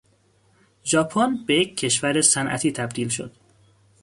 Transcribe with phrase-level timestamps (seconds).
[0.83, 3.33] ژاپن به یک کشور صنعتی تبدیل شد.